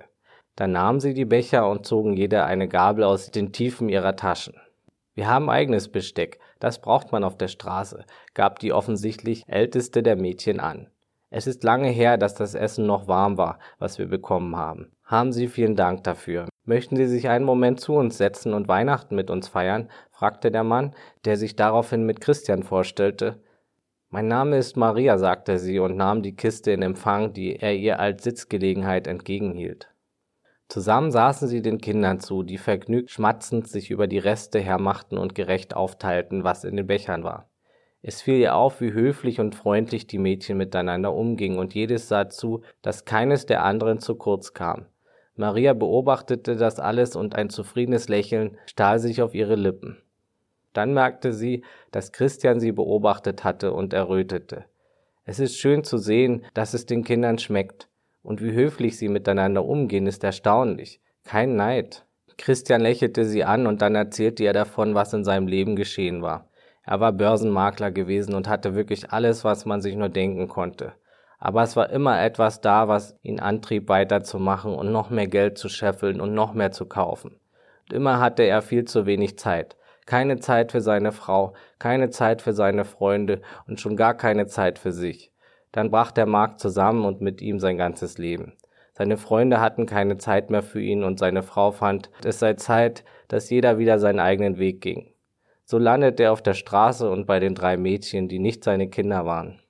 Dann 0.56 0.72
nahmen 0.72 1.00
sie 1.00 1.14
die 1.14 1.26
Becher 1.26 1.70
und 1.70 1.86
zogen 1.86 2.16
jeder 2.16 2.46
eine 2.46 2.68
Gabel 2.68 3.04
aus 3.04 3.32
den 3.32 3.52
Tiefen 3.52 3.90
ihrer 3.90 4.16
Taschen. 4.16 4.56
Wir 5.14 5.28
haben 5.28 5.50
eigenes 5.50 5.92
Besteck, 5.92 6.40
das 6.60 6.80
braucht 6.80 7.12
man 7.12 7.24
auf 7.24 7.38
der 7.38 7.50
Straße, 7.50 8.06
gab 8.34 8.60
die 8.60 8.72
offensichtlich 8.72 9.44
älteste 9.48 10.04
der 10.04 10.16
Mädchen 10.16 10.60
an. 10.62 10.88
Es 11.30 11.48
ist 11.48 11.64
lange 11.64 11.90
her, 11.90 12.18
dass 12.18 12.34
das 12.34 12.56
Essen 12.56 12.86
noch 12.86 13.08
warm 13.08 13.38
war, 13.38 13.60
was 13.78 14.00
wir 14.00 14.08
bekommen 14.08 14.56
haben. 14.56 14.92
Haben 15.04 15.34
Sie 15.34 15.48
vielen 15.48 15.76
Dank 15.76 16.04
dafür. 16.06 16.48
Möchten 16.64 16.96
Sie 16.96 17.08
sich 17.08 17.28
einen 17.28 17.46
Moment 17.46 17.82
zu 17.82 17.94
uns 17.94 18.18
setzen 18.18 18.54
und 18.54 18.68
Weihnachten 18.68 19.16
mit 19.16 19.30
uns 19.30 19.48
feiern? 19.50 19.90
fragte 20.12 20.52
der 20.52 20.64
Mann, 20.64 20.94
der 21.26 21.36
sich 21.36 21.56
daraufhin 21.56 22.06
mit 22.06 22.22
Christian 22.22 22.64
vorstellte. 22.64 23.42
Mein 24.14 24.28
Name 24.28 24.58
ist 24.58 24.76
Maria, 24.76 25.18
sagte 25.18 25.58
sie 25.58 25.80
und 25.80 25.96
nahm 25.96 26.22
die 26.22 26.36
Kiste 26.36 26.72
in 26.72 26.82
Empfang, 26.82 27.32
die 27.32 27.56
er 27.56 27.74
ihr 27.74 27.98
als 28.02 28.26
Sitzgelegenheit 28.26 29.08
entgegenhielt. 29.08 29.88
Zusammen 30.68 31.12
saßen 31.12 31.48
sie 31.48 31.62
den 31.62 31.78
Kindern 31.78 32.20
zu, 32.20 32.44
die 32.44 32.58
vergnügt 32.58 33.10
schmatzend 33.10 33.70
sich 33.70 33.90
über 33.90 34.08
die 34.08 34.18
Reste 34.18 34.60
hermachten 34.60 35.18
und 35.18 35.34
gerecht 35.34 35.78
aufteilten, 35.78 36.44
was 36.44 36.66
in 36.66 36.76
den 36.76 36.88
Bechern 36.88 37.24
war. 37.24 37.50
Es 38.02 38.22
fiel 38.22 38.36
ihr 38.36 38.54
auf, 38.54 38.82
wie 38.82 38.92
höflich 38.92 39.40
und 39.40 39.56
freundlich 39.56 40.08
die 40.08 40.20
Mädchen 40.20 40.58
miteinander 40.58 41.14
umgingen, 41.14 41.58
und 41.58 41.74
jedes 41.74 42.10
sah 42.10 42.28
zu, 42.28 42.64
dass 42.82 43.06
keines 43.06 43.46
der 43.46 43.64
anderen 43.64 44.00
zu 44.00 44.16
kurz 44.16 44.54
kam. 44.54 44.88
Maria 45.38 45.72
beobachtete 45.74 46.58
das 46.58 46.82
alles 46.82 47.16
und 47.16 47.36
ein 47.36 47.50
zufriedenes 47.50 48.10
Lächeln 48.10 48.58
stahl 48.66 49.00
sich 49.00 49.22
auf 49.22 49.34
ihre 49.34 49.56
Lippen. 49.56 50.02
Dann 50.74 50.94
merkte 50.94 51.34
sie, 51.34 51.64
dass 51.92 52.12
Christian 52.12 52.60
sie 52.60 52.72
beobachtet 52.72 53.44
hatte 53.44 53.74
und 53.74 53.94
errötete. 53.94 54.66
Es 55.26 55.40
ist 55.40 55.58
schön 55.58 55.84
zu 55.84 55.98
sehen, 55.98 56.46
dass 56.54 56.74
es 56.74 56.86
den 56.86 57.04
Kindern 57.04 57.38
schmeckt. 57.38 57.88
Und 58.24 58.42
wie 58.42 58.54
höflich 58.54 58.98
sie 58.98 59.10
miteinander 59.10 59.66
umgehen, 59.66 60.08
ist 60.08 60.24
erstaunlich. 60.24 61.02
Kein 61.24 61.56
Neid. 61.56 62.06
Christian 62.38 62.82
lächelte 62.82 63.26
sie 63.26 63.44
an 63.44 63.68
und 63.68 63.82
dann 63.82 63.96
erzählte 63.96 64.44
er 64.44 64.54
davon, 64.54 64.96
was 64.96 65.14
in 65.14 65.24
seinem 65.24 65.48
Leben 65.48 65.76
geschehen 65.76 66.22
war. 66.22 66.50
Er 66.84 67.00
war 67.00 67.12
Börsenmakler 67.12 67.92
gewesen 67.92 68.34
und 68.34 68.48
hatte 68.48 68.74
wirklich 68.74 69.12
alles, 69.12 69.44
was 69.44 69.66
man 69.66 69.82
sich 69.82 69.96
nur 69.96 70.10
denken 70.10 70.48
konnte. 70.48 70.94
Aber 71.38 71.64
es 71.64 71.76
war 71.76 71.90
immer 71.90 72.22
etwas 72.22 72.62
da, 72.62 72.88
was 72.88 73.16
ihn 73.22 73.40
antrieb, 73.40 73.90
weiterzumachen 73.90 74.74
und 74.74 74.92
noch 74.92 75.10
mehr 75.10 75.28
Geld 75.28 75.58
zu 75.58 75.70
scheffeln 75.70 76.22
und 76.22 76.34
noch 76.34 76.54
mehr 76.54 76.72
zu 76.72 76.86
kaufen. 76.86 77.40
Und 77.84 77.96
immer 77.96 78.20
hatte 78.20 78.44
er 78.44 78.62
viel 78.62 78.86
zu 78.86 79.06
wenig 79.06 79.38
Zeit 79.38 79.76
keine 80.12 80.40
Zeit 80.40 80.74
für 80.74 80.82
seine 80.82 81.14
Frau, 81.14 81.54
keine 81.80 82.10
Zeit 82.10 82.42
für 82.42 82.52
seine 82.52 82.84
Freunde 82.84 83.40
und 83.66 83.80
schon 83.80 83.96
gar 83.96 84.14
keine 84.14 84.46
Zeit 84.46 84.78
für 84.78 84.92
sich. 84.92 85.32
Dann 85.72 85.90
brach 85.90 86.12
der 86.12 86.26
Markt 86.26 86.60
zusammen 86.60 87.06
und 87.06 87.22
mit 87.22 87.42
ihm 87.42 87.62
sein 87.62 87.78
ganzes 87.78 88.18
Leben. 88.18 88.52
Seine 88.92 89.16
Freunde 89.16 89.62
hatten 89.62 89.86
keine 89.86 90.18
Zeit 90.18 90.50
mehr 90.50 90.64
für 90.64 90.82
ihn 90.82 91.06
und 91.06 91.18
seine 91.18 91.44
Frau 91.44 91.72
fand, 91.72 92.10
es 92.26 92.40
sei 92.40 92.56
Zeit, 92.56 93.06
dass 93.30 93.50
jeder 93.50 93.78
wieder 93.78 94.00
seinen 94.00 94.20
eigenen 94.20 94.58
Weg 94.58 94.82
ging. 94.82 95.14
So 95.64 95.78
landete 95.78 96.24
er 96.24 96.34
auf 96.34 96.42
der 96.42 96.56
Straße 96.56 97.10
und 97.10 97.26
bei 97.26 97.40
den 97.40 97.56
drei 97.56 97.78
Mädchen, 97.78 98.28
die 98.28 98.40
nicht 98.40 98.66
seine 98.66 98.90
Kinder 98.90 99.26
waren. 99.26 99.61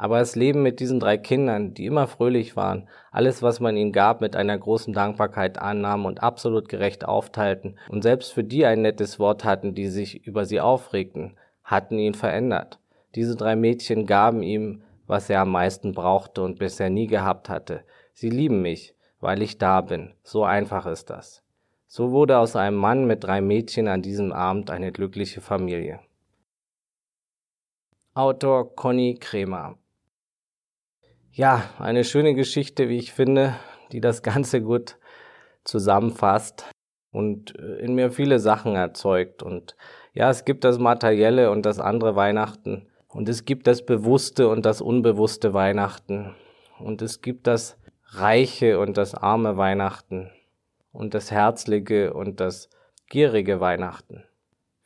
Aber 0.00 0.18
das 0.18 0.34
Leben 0.34 0.62
mit 0.62 0.80
diesen 0.80 0.98
drei 0.98 1.18
Kindern, 1.18 1.74
die 1.74 1.84
immer 1.84 2.06
fröhlich 2.06 2.56
waren, 2.56 2.88
alles, 3.10 3.42
was 3.42 3.60
man 3.60 3.76
ihnen 3.76 3.92
gab, 3.92 4.22
mit 4.22 4.34
einer 4.34 4.56
großen 4.56 4.94
Dankbarkeit 4.94 5.58
annahmen 5.58 6.06
und 6.06 6.22
absolut 6.22 6.70
gerecht 6.70 7.04
aufteilten 7.04 7.78
und 7.90 8.00
selbst 8.00 8.32
für 8.32 8.42
die 8.42 8.64
ein 8.64 8.80
nettes 8.80 9.18
Wort 9.18 9.44
hatten, 9.44 9.74
die 9.74 9.88
sich 9.88 10.26
über 10.26 10.46
sie 10.46 10.58
aufregten, 10.58 11.36
hatten 11.64 11.98
ihn 11.98 12.14
verändert. 12.14 12.78
Diese 13.14 13.36
drei 13.36 13.56
Mädchen 13.56 14.06
gaben 14.06 14.42
ihm, 14.42 14.80
was 15.06 15.28
er 15.28 15.42
am 15.42 15.50
meisten 15.50 15.92
brauchte 15.92 16.40
und 16.40 16.58
bisher 16.58 16.88
nie 16.88 17.06
gehabt 17.06 17.50
hatte. 17.50 17.82
Sie 18.14 18.30
lieben 18.30 18.62
mich, 18.62 18.94
weil 19.20 19.42
ich 19.42 19.58
da 19.58 19.82
bin. 19.82 20.14
So 20.22 20.44
einfach 20.44 20.86
ist 20.86 21.10
das. 21.10 21.42
So 21.88 22.10
wurde 22.10 22.38
aus 22.38 22.56
einem 22.56 22.78
Mann 22.78 23.06
mit 23.06 23.22
drei 23.22 23.42
Mädchen 23.42 23.86
an 23.86 24.00
diesem 24.00 24.32
Abend 24.32 24.70
eine 24.70 24.92
glückliche 24.92 25.42
Familie. 25.42 26.00
Autor 28.14 28.74
Conny 28.74 29.18
Kremer 29.20 29.76
ja, 31.32 31.62
eine 31.78 32.04
schöne 32.04 32.34
Geschichte, 32.34 32.88
wie 32.88 32.98
ich 32.98 33.12
finde, 33.12 33.54
die 33.92 34.00
das 34.00 34.22
Ganze 34.22 34.60
gut 34.62 34.96
zusammenfasst 35.64 36.64
und 37.12 37.58
äh, 37.58 37.76
in 37.76 37.94
mir 37.94 38.10
viele 38.10 38.38
Sachen 38.38 38.74
erzeugt. 38.74 39.42
Und 39.42 39.76
ja, 40.12 40.30
es 40.30 40.44
gibt 40.44 40.64
das 40.64 40.78
materielle 40.78 41.50
und 41.50 41.66
das 41.66 41.78
andere 41.78 42.16
Weihnachten. 42.16 42.86
Und 43.08 43.28
es 43.28 43.44
gibt 43.44 43.66
das 43.66 43.84
bewusste 43.84 44.48
und 44.48 44.64
das 44.64 44.80
unbewusste 44.80 45.52
Weihnachten. 45.52 46.34
Und 46.78 47.02
es 47.02 47.20
gibt 47.20 47.46
das 47.46 47.76
reiche 48.06 48.78
und 48.78 48.96
das 48.96 49.14
arme 49.14 49.56
Weihnachten. 49.56 50.30
Und 50.92 51.14
das 51.14 51.30
herzliche 51.30 52.12
und 52.12 52.40
das 52.40 52.68
gierige 53.08 53.60
Weihnachten. 53.60 54.24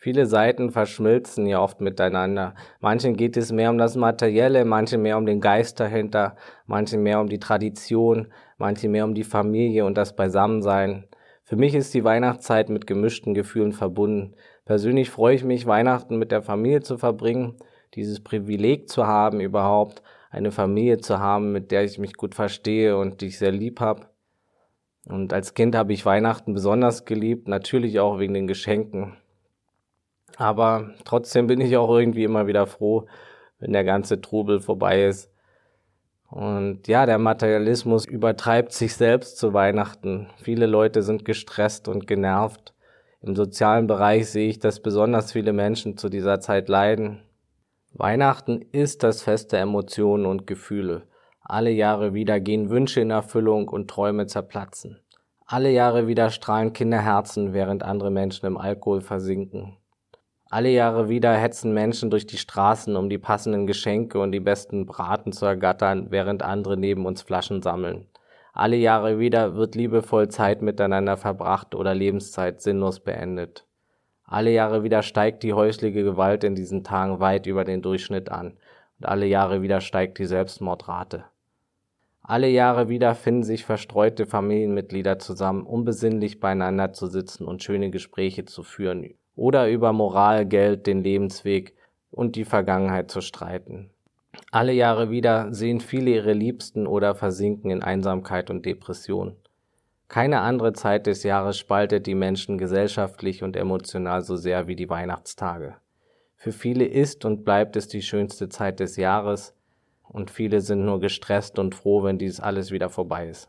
Viele 0.05 0.27
Seiten 0.27 0.71
verschmilzen 0.71 1.47
ja 1.47 1.63
oft 1.63 1.81
miteinander. 1.81 2.55
Manchen 2.79 3.17
geht 3.17 3.39
es 3.39 3.53
mehr 3.53 3.71
um 3.71 3.79
das 3.79 3.97
Materielle, 3.97 4.67
manche 4.67 4.99
mehr 4.99 5.17
um 5.17 5.25
den 5.25 5.41
Geist 5.41 5.81
dahinter, 5.81 6.37
manche 6.67 6.99
mehr 6.99 7.23
um 7.23 7.27
die 7.31 7.39
Tradition, 7.39 8.29
manche 8.59 8.91
mehr 8.91 9.07
um 9.07 9.15
die 9.15 9.25
Familie 9.25 9.87
und 9.87 9.97
das 9.97 10.15
Beisammensein. 10.15 11.09
Für 11.43 11.57
mich 11.57 11.75
ist 11.75 11.95
die 11.95 12.05
Weihnachtszeit 12.05 12.69
mit 12.69 12.87
gemischten 12.87 13.33
Gefühlen 13.33 13.73
verbunden. 13.73 14.35
Persönlich 14.67 15.09
freue 15.09 15.37
ich 15.37 15.43
mich, 15.43 15.67
Weihnachten 15.67 16.19
mit 16.19 16.33
der 16.33 16.43
Familie 16.43 16.83
zu 16.83 16.99
verbringen, 16.99 17.55
dieses 17.95 18.23
Privileg 18.23 18.91
zu 18.91 19.07
haben, 19.07 19.41
überhaupt 19.41 20.03
eine 20.29 20.53
Familie 20.53 20.99
zu 20.99 21.19
haben, 21.19 21.51
mit 21.51 21.71
der 21.71 21.83
ich 21.83 21.99
mich 21.99 22.13
gut 22.13 22.35
verstehe 22.35 22.99
und 22.99 23.23
die 23.23 23.29
ich 23.29 23.39
sehr 23.39 23.53
lieb 23.53 23.81
habe. 23.81 24.03
Und 25.09 25.33
als 25.33 25.55
Kind 25.55 25.75
habe 25.75 25.95
ich 25.95 26.05
Weihnachten 26.05 26.53
besonders 26.53 27.07
geliebt, 27.07 27.49
natürlich 27.49 28.01
auch 28.01 28.19
wegen 28.19 28.35
den 28.35 28.47
Geschenken. 28.47 29.17
Aber 30.37 30.91
trotzdem 31.05 31.47
bin 31.47 31.61
ich 31.61 31.77
auch 31.77 31.91
irgendwie 31.91 32.25
immer 32.25 32.47
wieder 32.47 32.67
froh, 32.67 33.07
wenn 33.59 33.73
der 33.73 33.85
ganze 33.85 34.21
Trubel 34.21 34.61
vorbei 34.61 35.05
ist. 35.05 35.31
Und 36.31 36.89
ja, 36.89 37.07
der 37.07 37.19
Materialismus 37.19 38.07
übertreibt 38.07 38.73
sich 38.73 38.97
selbst 38.97 39.39
zu 39.39 39.53
Weihnachten. 39.53 40.29
Viele 40.43 40.67
Leute 40.67 41.03
sind 41.03 41.25
gestresst 41.25 41.87
und 41.87 42.07
genervt. 42.07 42.75
Im 43.21 43.37
sozialen 43.37 43.87
Bereich 43.87 44.29
sehe 44.29 44.49
ich, 44.49 44.59
dass 44.59 44.81
besonders 44.81 45.33
viele 45.33 45.53
Menschen 45.53 45.97
zu 45.97 46.09
dieser 46.09 46.41
Zeit 46.41 46.69
leiden. 46.69 47.23
Weihnachten 47.93 48.61
ist 48.73 49.05
das 49.05 49.23
Fest 49.23 49.53
der 49.53 49.61
Emotionen 49.61 50.27
und 50.27 50.49
Gefühle. 50.49 51.07
Alle 51.41 51.71
Jahre 51.71 52.15
wieder 52.15 52.41
gehen 52.41 52.69
Wünsche 52.69 53.01
in 53.01 53.11
Erfüllung 53.11 53.69
und 53.69 53.89
Träume 53.89 54.27
zerplatzen. 54.27 54.99
Alle 55.47 55.71
Jahre 55.71 56.09
wieder 56.09 56.31
strahlen 56.31 56.73
Kinderherzen, 56.73 57.53
während 57.53 57.83
andere 57.83 58.11
Menschen 58.11 58.47
im 58.47 58.57
Alkohol 58.57 59.03
versinken. 59.03 59.77
Alle 60.51 60.69
Jahre 60.69 61.09
wieder 61.09 61.35
hetzen 61.35 61.73
Menschen 61.73 62.11
durch 62.11 62.27
die 62.27 62.37
Straßen, 62.37 62.97
um 62.97 63.09
die 63.09 63.19
passenden 63.19 63.67
Geschenke 63.67 64.21
und 64.21 64.31
die 64.33 64.41
besten 64.41 64.87
Braten 64.87 65.33
zu 65.33 65.47
ergattern, 65.47 66.09
während 66.11 66.43
andere 66.43 66.77
neben 66.77 67.07
uns 67.07 67.23
Flaschen 67.23 67.63
sammeln. 67.63 68.07
Alle 68.53 68.77
Jahre 68.77 69.19
wieder 69.19 69.57
wird 69.57 69.75
liebevoll 69.75 70.29
Zeit 70.29 70.63
miteinander 70.63 71.17
verbracht 71.17 71.75
oder 71.75 71.95
Lebenszeit 71.95 72.61
sinnlos 72.61 73.01
beendet. 73.01 73.67
Alle 74.27 74.51
Jahre 74.51 74.85
wieder 74.85 75.03
steigt 75.03 75.43
die 75.43 75.55
häusliche 75.55 76.05
Gewalt 76.05 76.45
in 76.45 76.55
diesen 76.55 76.85
Tagen 76.85 77.21
weit 77.21 77.47
über 77.47 77.65
den 77.65 77.83
Durchschnitt 77.83 78.31
an 78.31 78.57
und 79.01 79.07
alle 79.07 79.27
Jahre 79.27 79.63
wieder 79.63 79.81
steigt 79.81 80.19
die 80.19 80.27
Selbstmordrate. 80.27 81.25
Alle 82.23 82.49
Jahre 82.49 82.89
wieder 82.89 83.15
finden 83.15 83.43
sich 83.43 83.65
verstreute 83.65 84.25
Familienmitglieder 84.25 85.19
zusammen, 85.19 85.67
um 85.67 85.85
besinnlich 85.85 86.39
beieinander 86.39 86.93
zu 86.93 87.07
sitzen 87.07 87.45
und 87.47 87.63
schöne 87.63 87.91
Gespräche 87.91 88.45
zu 88.45 88.63
führen 88.63 89.03
oder 89.37 89.69
über 89.69 89.93
Moral, 89.93 90.47
Geld, 90.47 90.87
den 90.87 91.03
Lebensweg 91.03 91.75
und 92.11 92.37
die 92.37 92.45
Vergangenheit 92.45 93.11
zu 93.11 93.21
streiten. 93.21 93.91
Alle 94.51 94.73
Jahre 94.73 95.11
wieder 95.11 95.53
sehen 95.53 95.81
viele 95.81 96.11
ihre 96.11 96.33
Liebsten 96.33 96.87
oder 96.87 97.15
versinken 97.15 97.71
in 97.71 97.83
Einsamkeit 97.83 98.51
und 98.51 98.65
Depression. 98.65 99.37
Keine 100.09 100.41
andere 100.41 100.73
Zeit 100.73 101.07
des 101.07 101.23
Jahres 101.23 101.59
spaltet 101.59 102.07
die 102.07 102.15
Menschen 102.15 102.59
gesellschaftlich 102.59 103.43
und 103.43 103.57
emotional 103.57 104.23
so 104.23 104.37
sehr 104.37 104.67
wie 104.67 104.77
die 104.77 104.89
Weihnachtstage. 104.89 105.77
Für 106.37 106.53
viele 106.53 106.85
ist 106.85 107.25
und 107.25 107.45
bleibt 107.45 107.75
es 107.77 107.89
die 107.89 108.03
schönste 108.03 108.49
Zeit 108.49 108.81
des 108.81 108.97
Jahres, 108.97 109.55
und 110.07 110.31
viele 110.31 110.61
sind 110.61 110.85
nur 110.85 111.01
gestresst 111.01 111.59
und 111.59 111.75
froh, 111.75 112.05
wenn 112.05 112.19
dies 112.19 112.39
alles 112.39 112.71
wieder 112.71 112.91
vorbei 112.91 113.29
ist. 113.29 113.49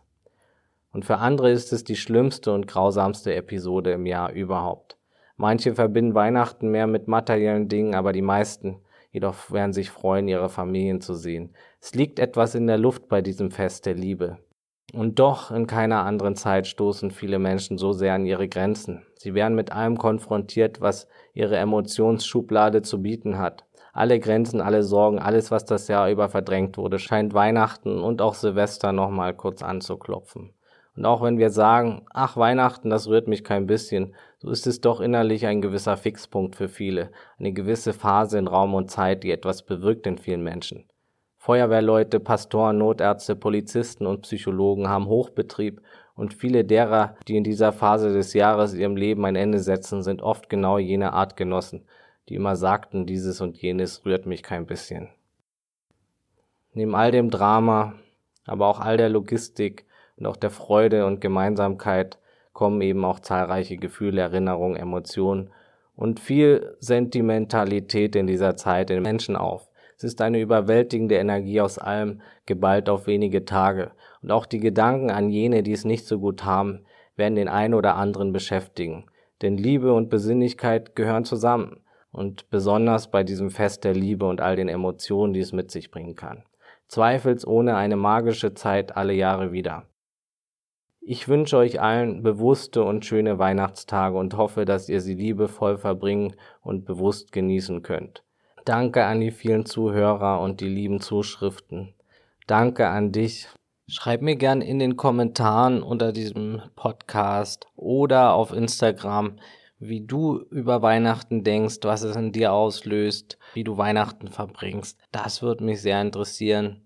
Und 0.91 1.05
für 1.05 1.17
andere 1.17 1.51
ist 1.51 1.73
es 1.73 1.83
die 1.83 1.97
schlimmste 1.97 2.53
und 2.53 2.67
grausamste 2.67 3.35
Episode 3.35 3.91
im 3.91 4.05
Jahr 4.05 4.31
überhaupt. 4.31 4.97
Manche 5.37 5.75
verbinden 5.75 6.15
Weihnachten 6.15 6.69
mehr 6.69 6.87
mit 6.87 7.07
materiellen 7.07 7.67
Dingen, 7.67 7.95
aber 7.95 8.13
die 8.13 8.21
meisten 8.21 8.81
jedoch 9.11 9.49
werden 9.49 9.71
sich 9.71 9.91
freuen, 9.91 10.27
ihre 10.27 10.49
Familien 10.49 10.99
zu 10.99 11.13
sehen. 11.13 11.53
Es 11.79 11.95
liegt 11.95 12.19
etwas 12.19 12.53
in 12.53 12.67
der 12.67 12.77
Luft 12.77 13.07
bei 13.07 13.21
diesem 13.21 13.49
Fest 13.49 13.85
der 13.85 13.93
Liebe. 13.95 14.39
Und 14.93 15.19
doch 15.19 15.51
in 15.51 15.67
keiner 15.67 16.03
anderen 16.03 16.35
Zeit 16.35 16.67
stoßen 16.67 17.11
viele 17.11 17.39
Menschen 17.39 17.77
so 17.77 17.93
sehr 17.93 18.13
an 18.13 18.25
ihre 18.25 18.47
Grenzen. 18.47 19.05
Sie 19.17 19.33
werden 19.33 19.55
mit 19.55 19.71
allem 19.71 19.97
konfrontiert, 19.97 20.81
was 20.81 21.07
ihre 21.33 21.57
Emotionsschublade 21.57 22.81
zu 22.81 23.01
bieten 23.01 23.37
hat. 23.37 23.65
Alle 23.93 24.19
Grenzen, 24.19 24.59
alle 24.59 24.83
Sorgen, 24.83 25.19
alles, 25.19 25.49
was 25.49 25.63
das 25.63 25.87
Jahr 25.87 26.09
über 26.09 26.27
verdrängt 26.27 26.77
wurde, 26.77 26.99
scheint 26.99 27.33
Weihnachten 27.33 28.01
und 28.01 28.21
auch 28.21 28.35
Silvester 28.35 28.91
nochmal 28.91 29.33
kurz 29.33 29.63
anzuklopfen. 29.63 30.53
Und 30.95 31.05
auch 31.05 31.21
wenn 31.21 31.37
wir 31.37 31.49
sagen, 31.49 32.05
ach 32.13 32.37
Weihnachten, 32.37 32.89
das 32.89 33.07
rührt 33.07 33.27
mich 33.27 33.43
kein 33.43 33.67
bisschen, 33.67 34.15
so 34.37 34.49
ist 34.49 34.65
es 34.65 34.79
doch 34.79 35.01
innerlich 35.01 35.45
ein 35.45 35.61
gewisser 35.61 35.97
Fixpunkt 35.97 36.55
für 36.55 36.69
viele, 36.69 37.11
eine 37.37 37.51
gewisse 37.51 37.91
Phase 37.91 38.37
in 38.37 38.47
Raum 38.47 38.73
und 38.73 38.89
Zeit, 38.89 39.23
die 39.23 39.31
etwas 39.31 39.63
bewirkt 39.63 40.07
in 40.07 40.17
vielen 40.17 40.43
Menschen. 40.43 40.85
Feuerwehrleute, 41.37 42.19
Pastoren, 42.19 42.77
Notärzte, 42.77 43.35
Polizisten 43.35 44.07
und 44.07 44.21
Psychologen 44.21 44.87
haben 44.87 45.07
Hochbetrieb 45.07 45.81
und 46.15 46.33
viele 46.33 46.63
derer, 46.63 47.17
die 47.27 47.35
in 47.35 47.43
dieser 47.43 47.73
Phase 47.73 48.13
des 48.13 48.33
Jahres 48.33 48.73
ihrem 48.73 48.95
Leben 48.95 49.25
ein 49.25 49.35
Ende 49.35 49.59
setzen, 49.59 50.01
sind 50.01 50.21
oft 50.21 50.49
genau 50.49 50.77
jene 50.77 51.13
Artgenossen, 51.13 51.85
die 52.29 52.35
immer 52.35 52.55
sagten, 52.55 53.05
dieses 53.05 53.41
und 53.41 53.57
jenes 53.57 54.05
rührt 54.05 54.25
mich 54.25 54.43
kein 54.43 54.65
bisschen. 54.65 55.09
Neben 56.73 56.95
all 56.95 57.11
dem 57.11 57.29
Drama, 57.29 57.93
aber 58.45 58.67
auch 58.67 58.79
all 58.79 58.97
der 58.97 59.09
Logistik, 59.09 59.85
und 60.17 60.25
auch 60.25 60.37
der 60.37 60.49
Freude 60.49 61.05
und 61.05 61.21
Gemeinsamkeit 61.21 62.17
kommen 62.53 62.81
eben 62.81 63.03
auch 63.03 63.19
zahlreiche 63.19 63.77
Gefühle, 63.77 64.21
Erinnerungen, 64.21 64.77
Emotionen 64.77 65.49
und 65.95 66.19
viel 66.19 66.75
Sentimentalität 66.79 68.15
in 68.15 68.27
dieser 68.27 68.55
Zeit 68.55 68.89
in 68.89 69.01
Menschen 69.01 69.35
auf. 69.35 69.69
Es 69.97 70.03
ist 70.03 70.21
eine 70.21 70.41
überwältigende 70.41 71.15
Energie 71.15 71.61
aus 71.61 71.77
allem, 71.77 72.21
geballt 72.45 72.89
auf 72.89 73.07
wenige 73.07 73.45
Tage. 73.45 73.91
Und 74.21 74.31
auch 74.31 74.45
die 74.45 74.59
Gedanken 74.59 75.09
an 75.09 75.29
jene, 75.29 75.63
die 75.63 75.71
es 75.71 75.85
nicht 75.85 76.05
so 76.05 76.19
gut 76.19 76.43
haben, 76.43 76.85
werden 77.15 77.35
den 77.35 77.47
einen 77.47 77.73
oder 77.73 77.95
anderen 77.95 78.33
beschäftigen. 78.33 79.05
Denn 79.41 79.57
Liebe 79.57 79.93
und 79.93 80.09
Besinnlichkeit 80.09 80.95
gehören 80.95 81.23
zusammen. 81.23 81.81
Und 82.11 82.49
besonders 82.49 83.09
bei 83.09 83.23
diesem 83.23 83.51
Fest 83.51 83.83
der 83.83 83.93
Liebe 83.93 84.25
und 84.25 84.41
all 84.41 84.55
den 84.55 84.69
Emotionen, 84.69 85.33
die 85.33 85.41
es 85.41 85.53
mit 85.53 85.71
sich 85.71 85.91
bringen 85.91 86.15
kann. 86.15 86.43
Zweifelsohne 86.87 87.75
eine 87.75 87.95
magische 87.95 88.53
Zeit 88.53 88.95
alle 88.95 89.13
Jahre 89.13 89.51
wieder. 89.51 89.85
Ich 91.07 91.27
wünsche 91.27 91.57
euch 91.57 91.79
allen 91.79 92.23
bewusste 92.23 92.83
und 92.83 93.05
schöne 93.05 93.37
Weihnachtstage 93.37 94.17
und 94.17 94.37
hoffe, 94.37 94.65
dass 94.65 94.89
ihr 94.89 95.01
sie 95.01 95.13
liebevoll 95.13 95.77
verbringen 95.77 96.33
und 96.63 96.83
bewusst 96.83 97.31
genießen 97.31 97.83
könnt. 97.83 98.23
Danke 98.65 99.05
an 99.05 99.19
die 99.19 99.29
vielen 99.29 99.67
Zuhörer 99.67 100.41
und 100.41 100.61
die 100.61 100.67
lieben 100.67 101.01
Zuschriften. 101.01 101.93
Danke 102.47 102.87
an 102.87 103.11
dich. 103.11 103.47
Schreib 103.87 104.23
mir 104.23 104.35
gern 104.35 104.61
in 104.61 104.79
den 104.79 104.97
Kommentaren 104.97 105.83
unter 105.83 106.11
diesem 106.11 106.63
Podcast 106.75 107.67
oder 107.75 108.33
auf 108.33 108.51
Instagram, 108.51 109.35
wie 109.77 110.01
du 110.01 110.39
über 110.49 110.81
Weihnachten 110.81 111.43
denkst, 111.43 111.81
was 111.83 112.01
es 112.01 112.15
in 112.15 112.31
dir 112.31 112.51
auslöst, 112.51 113.37
wie 113.53 113.63
du 113.63 113.77
Weihnachten 113.77 114.29
verbringst. 114.29 114.97
Das 115.11 115.43
würde 115.43 115.65
mich 115.65 115.83
sehr 115.83 116.01
interessieren. 116.01 116.81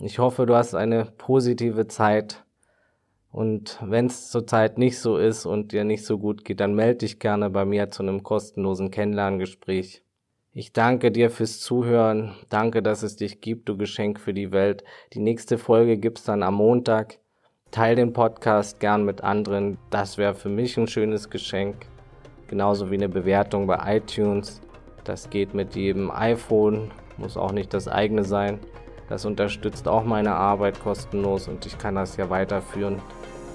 Ich 0.00 0.18
hoffe, 0.18 0.46
du 0.46 0.56
hast 0.56 0.74
eine 0.74 1.04
positive 1.16 1.86
Zeit 1.86 2.42
Und 3.32 3.78
wenn 3.82 4.06
es 4.06 4.30
zurzeit 4.30 4.76
nicht 4.76 4.98
so 4.98 5.16
ist 5.16 5.46
und 5.46 5.72
dir 5.72 5.84
nicht 5.84 6.04
so 6.04 6.18
gut 6.18 6.44
geht, 6.44 6.60
dann 6.60 6.74
melde 6.74 6.98
dich 6.98 7.18
gerne 7.18 7.48
bei 7.48 7.64
mir 7.64 7.90
zu 7.90 8.02
einem 8.02 8.22
kostenlosen 8.22 8.90
Kennenlerngespräch. 8.90 10.02
Ich 10.52 10.74
danke 10.74 11.10
dir 11.10 11.30
fürs 11.30 11.60
Zuhören. 11.60 12.34
Danke, 12.50 12.82
dass 12.82 13.02
es 13.02 13.16
dich 13.16 13.40
gibt, 13.40 13.70
du 13.70 13.78
Geschenk 13.78 14.20
für 14.20 14.34
die 14.34 14.52
Welt. 14.52 14.84
Die 15.14 15.20
nächste 15.20 15.56
Folge 15.56 15.96
gibt's 15.96 16.24
dann 16.24 16.42
am 16.42 16.56
Montag. 16.56 17.20
Teil 17.70 17.96
den 17.96 18.12
Podcast 18.12 18.80
gern 18.80 19.06
mit 19.06 19.22
anderen. 19.22 19.78
Das 19.88 20.18
wäre 20.18 20.34
für 20.34 20.50
mich 20.50 20.76
ein 20.76 20.86
schönes 20.86 21.30
Geschenk. 21.30 21.86
Genauso 22.48 22.90
wie 22.90 22.96
eine 22.96 23.08
Bewertung 23.08 23.66
bei 23.66 23.96
iTunes. 23.96 24.60
Das 25.04 25.30
geht 25.30 25.54
mit 25.54 25.74
jedem 25.74 26.10
iPhone. 26.10 26.90
Muss 27.16 27.38
auch 27.38 27.52
nicht 27.52 27.72
das 27.72 27.88
eigene 27.88 28.24
sein. 28.24 28.60
Das 29.12 29.26
unterstützt 29.26 29.88
auch 29.88 30.04
meine 30.04 30.32
Arbeit 30.32 30.82
kostenlos 30.82 31.46
und 31.46 31.66
ich 31.66 31.76
kann 31.76 31.96
das 31.96 32.16
ja 32.16 32.30
weiterführen. 32.30 32.98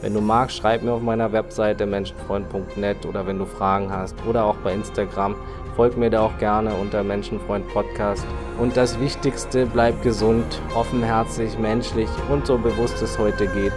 Wenn 0.01 0.13
du 0.13 0.21
magst, 0.21 0.57
schreib 0.57 0.83
mir 0.83 0.91
auf 0.91 1.01
meiner 1.01 1.31
Webseite 1.31 1.87
menschenfreund.net 1.87 3.07
oder 3.07 3.25
wenn 3.25 3.39
du 3.39 3.45
Fragen 3.47 3.91
hast 3.91 4.15
oder 4.29 4.45
auch 4.45 4.57
bei 4.57 4.71
Instagram, 4.71 5.35
folg 5.75 5.97
mir 5.97 6.11
da 6.11 6.21
auch 6.21 6.37
gerne 6.37 6.75
unter 6.75 7.01
Menschenfreund 7.01 7.67
Podcast. 7.69 8.23
Und 8.59 8.77
das 8.77 8.99
Wichtigste, 8.99 9.65
bleib 9.65 10.03
gesund, 10.03 10.61
offenherzig, 10.75 11.57
menschlich 11.57 12.09
und 12.29 12.45
so 12.45 12.59
bewusst 12.59 13.01
es 13.01 13.17
heute 13.17 13.47
geht. 13.47 13.73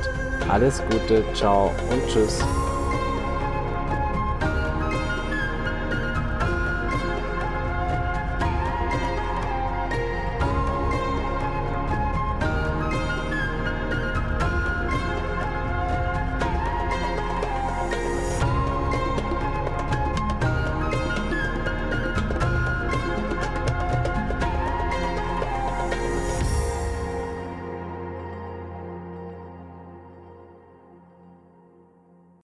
Alles 0.50 0.82
Gute, 0.90 1.24
ciao 1.32 1.72
und 1.90 2.06
tschüss. 2.08 2.44